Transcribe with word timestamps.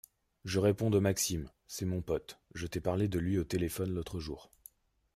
Je 0.45 0.57
réponds 0.57 0.89
de 0.89 0.97
Maxime, 0.97 1.51
c’est 1.67 1.85
mon 1.85 2.01
pote, 2.01 2.39
je 2.55 2.65
t’ai 2.65 2.81
parlé 2.81 3.07
de 3.07 3.19
lui 3.19 3.37
au 3.37 3.43
téléphone 3.43 3.93
l’autre 3.93 4.19
jour. 4.19 4.49